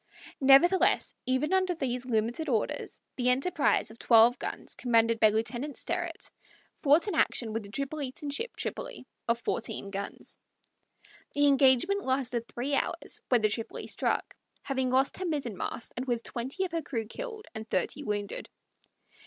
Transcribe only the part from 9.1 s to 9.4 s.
of